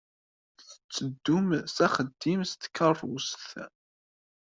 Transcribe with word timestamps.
Tetteddum 0.77 1.47
s 1.73 1.77
axeddim 1.85 2.41
s 2.49 2.51
tkeṛṛust. 2.53 3.45